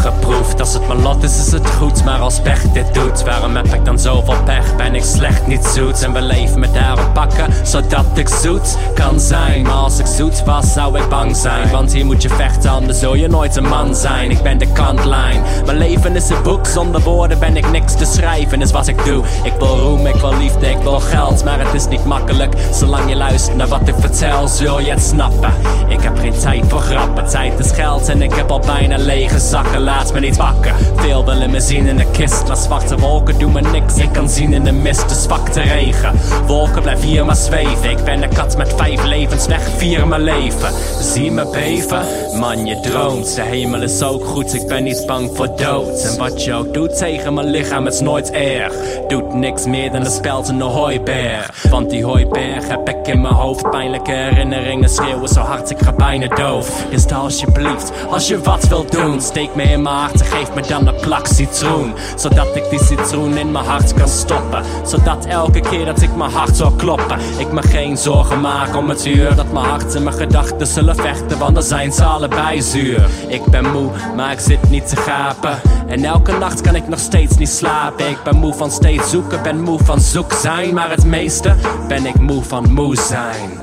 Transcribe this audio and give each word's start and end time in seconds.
geproefd. 0.00 0.60
Als 0.60 0.72
het 0.72 0.86
mijn 0.88 1.02
lot 1.02 1.22
is, 1.22 1.38
is 1.46 1.52
het 1.52 1.70
goed, 1.70 2.04
maar 2.04 2.18
als 2.18 2.40
pech 2.40 2.62
dit 2.62 2.94
doet, 2.94 3.22
waarom 3.22 3.56
heb 3.56 3.66
ik 3.66 3.84
dan 3.84 3.98
zoveel 3.98 4.42
pech? 4.44 4.76
Ben 4.76 4.94
ik 4.94 5.04
slecht, 5.04 5.46
niet 5.46 5.64
zoet 5.64 6.02
en 6.02 6.12
we 6.12 6.20
leven 6.20 6.60
met 6.60 6.74
daarop 6.74 7.14
pakken, 7.14 7.52
zodat 7.62 8.04
ik 8.14 8.28
zoet 8.28 8.76
kan 8.94 9.20
zijn. 9.20 9.62
Maar 9.62 9.72
als 9.72 9.98
ik 9.98 10.06
zoet 10.06 10.44
was, 10.44 10.72
zou 10.72 10.98
ik 10.98 11.08
bang 11.08 11.36
zijn, 11.36 11.70
want 11.70 11.92
hier 11.92 12.04
moet 12.04 12.22
je 12.22 12.28
vechten, 12.28 12.70
anders 12.70 12.98
zul 12.98 13.14
je 13.14 13.28
nooit 13.28 13.56
een 13.56 13.68
man 13.68 13.94
zijn. 13.94 14.30
Ik 14.30 14.42
ben 14.42 14.58
de 14.58 14.72
kantlijn, 14.72 15.42
mijn 15.64 15.78
leven 15.78 16.16
is 16.16 16.28
een 16.28 16.42
boek, 16.42 16.66
zonder 16.66 17.00
woorden 17.00 17.38
ben 17.38 17.56
ik 17.56 17.70
niks 17.70 17.94
te 17.94 18.04
schrijven, 18.04 18.60
is 18.60 18.70
wat 18.70 18.86
ik 18.86 19.04
doe. 19.04 19.24
Ik 19.42 19.52
wil 19.58 19.78
roem, 19.78 20.06
ik 20.06 20.14
wil 20.14 20.36
liefde, 20.36 20.70
ik 20.70 20.78
wil 20.82 21.00
geld, 21.00 21.44
maar 21.44 21.58
het 21.58 21.74
is 21.74 21.88
niet 21.88 22.04
makkelijk. 22.04 22.54
Zolang 22.72 23.08
je 23.08 23.16
luistert 23.16 23.56
naar 23.56 23.68
wat 23.68 23.88
ik 23.88 23.94
vertel, 23.98 24.48
zul 24.48 24.80
je 24.80 24.90
het 24.90 25.02
snappen. 25.02 25.52
Ik 25.88 26.00
heb 26.00 26.18
geen 26.18 26.38
tijd 26.38 26.64
voor 26.68 26.80
grappen, 26.80 27.28
tijd 27.28 27.58
is 27.58 27.70
geld 27.70 28.08
en 28.08 28.22
ik 28.22 28.34
heb 28.34 28.50
al 28.50 28.60
bijna 28.60 28.96
lege 28.98 29.38
zakken. 29.40 29.80
Laat 29.80 30.12
me 30.12 30.20
niet 30.20 30.36
wakker. 30.36 30.74
Veel 30.96 31.24
willen 31.24 31.50
me 31.50 31.60
zien 31.60 31.86
in 31.86 31.96
de 31.96 32.10
kist, 32.10 32.46
maar 32.46 32.56
zwarte 32.56 32.96
wolken 32.96 33.38
doen 33.38 33.52
me 33.52 33.60
niks. 33.60 33.96
Ik 33.96 34.12
kan 34.12 34.28
zien 34.28 34.52
in 34.52 34.64
de 34.64 34.72
mist, 34.72 35.08
de 35.08 35.14
zwakte 35.14 35.60
regen. 35.60 36.12
Wolken 36.46 36.82
blijven 36.82 37.08
hier 37.08 37.24
maar 37.24 37.36
zweven. 37.36 37.90
Ik 37.90 38.04
ben 38.04 38.22
een 38.22 38.34
kat 38.34 38.56
met 38.56 38.72
vijf 38.76 39.04
levens, 39.04 39.46
weg 39.46 39.62
vier 39.76 40.08
mijn 40.08 40.22
leven. 40.22 40.72
Zie 41.00 41.30
me 41.30 41.46
beven, 41.52 42.02
man 42.38 42.66
je 42.66 42.80
droomt. 42.80 43.34
De 43.34 43.42
hemel 43.42 43.82
is 43.82 44.02
ook 44.02 44.24
goed, 44.24 44.54
ik 44.54 44.66
ben 44.66 44.84
niet 44.84 45.04
bang 45.06 45.30
voor 45.34 45.56
dood. 45.56 46.02
En 46.02 46.18
wat 46.18 46.44
je 46.44 46.54
ook 46.54 46.74
doet 46.74 46.96
tegen 46.96 47.34
mijn 47.34 47.50
lichaam 47.50 47.86
is 47.86 48.00
nooit 48.00 48.30
erg. 48.30 48.74
Doet 49.08 49.34
niks 49.34 49.64
meer 49.64 49.90
dan 49.90 50.04
een 50.04 50.10
speld 50.10 50.48
in 50.48 50.58
de 50.58 50.64
hooiberg. 50.64 51.66
Want 51.70 51.90
die 51.90 52.04
hooiberg 52.04 52.68
heb 52.68 52.88
ik 52.88 53.06
in 53.06 53.20
mijn 53.20 53.34
hoofd. 53.34 53.70
Pijnlijke 53.70 54.12
herinneringen 54.12 54.88
schreeuwen 54.88 55.28
zo 55.28 55.40
hard, 55.40 55.70
ik 55.70 55.78
ga 55.78 55.92
bijna 55.92 56.26
doof. 56.26 56.86
Dus 56.90 57.06
alsjeblieft, 57.12 57.92
als 58.10 58.28
je 58.28 58.40
wat 58.40 58.68
wilt 58.68 58.92
doen, 58.92 59.20
steek 59.30 59.54
me 59.54 59.62
in 59.62 59.82
mijn 59.82 59.94
hart 59.94 60.20
en 60.20 60.26
geef 60.26 60.54
me 60.54 60.62
dan 60.62 60.86
een 60.86 61.00
plak 61.00 61.26
citroen. 61.26 61.94
Zodat 62.16 62.56
ik 62.56 62.70
die 62.70 62.84
citroen 62.84 63.36
in 63.36 63.52
mijn 63.52 63.64
hart 63.64 63.94
kan 63.94 64.08
stoppen. 64.08 64.62
Zodat 64.84 65.24
elke 65.24 65.60
keer 65.60 65.84
dat 65.84 66.02
ik 66.02 66.16
mijn 66.16 66.30
hart 66.30 66.56
zal 66.56 66.70
kloppen, 66.70 67.18
ik 67.38 67.52
me 67.52 67.62
geen 67.62 67.96
zorgen 67.96 68.40
maak 68.40 68.76
om 68.76 68.88
het 68.88 69.06
uur. 69.06 69.34
Dat 69.36 69.52
mijn 69.52 69.64
hart 69.64 69.94
en 69.94 70.02
mijn 70.02 70.16
gedachten 70.16 70.66
zullen 70.66 70.96
vechten, 70.96 71.38
want 71.38 71.54
dan 71.54 71.62
zijn 71.62 71.92
ze 71.92 72.04
allebei 72.04 72.62
zuur. 72.62 73.08
Ik 73.28 73.44
ben 73.44 73.72
moe, 73.72 73.90
maar 74.16 74.32
ik 74.32 74.40
zit 74.40 74.70
niet 74.70 74.88
te 74.88 74.96
gapen. 74.96 75.60
En 75.86 76.04
elke 76.04 76.38
nacht 76.38 76.60
kan 76.60 76.74
ik 76.74 76.88
nog 76.88 76.98
steeds 76.98 77.36
niet 77.36 77.48
slapen. 77.48 78.08
Ik 78.08 78.22
ben 78.24 78.36
moe 78.36 78.54
van 78.54 78.70
steeds 78.70 79.10
zoeken, 79.10 79.42
ben 79.42 79.60
moe 79.60 79.78
van 79.84 80.00
zoek 80.00 80.32
zijn. 80.32 80.74
Maar 80.74 80.90
het 80.90 81.04
meeste 81.04 81.54
ben 81.88 82.06
ik 82.06 82.20
moe 82.20 82.42
van 82.42 82.72
moe 82.72 82.96
zijn. 82.96 83.58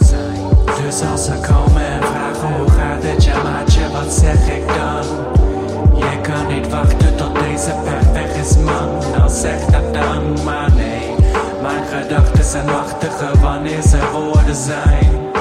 Dus 0.83 1.01
als 1.11 1.25
ze 1.25 1.31
komen 1.31 1.85
en 1.85 2.03
vragen 2.03 2.57
hoe 2.57 2.69
gaat 2.69 3.03
het 3.03 3.23
ja 3.23 3.43
maatje, 3.43 3.81
wat 3.91 4.13
zeg 4.13 4.47
ik 4.47 4.67
dan? 4.67 5.36
is 12.47 12.53
en 12.53 13.41
wanneer 13.41 13.81
zijn 13.81 14.09
woorden 14.11 14.55
zijn. 14.55 15.31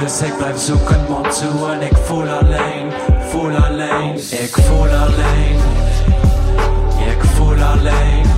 Dus 0.00 0.22
ik 0.22 0.36
blijf 0.36 0.58
zoeken, 0.58 1.04
mond 1.08 1.38
toe 1.38 1.70
en 1.70 1.80
ik 1.80 1.96
voel 1.96 2.28
alleen, 2.28 2.92
voel 3.28 3.56
alleen, 3.56 4.14
ik 4.14 4.56
voel 4.56 4.88
alleen, 4.88 5.58
ik 7.06 7.24
voel 7.34 7.62
alleen. 7.62 8.29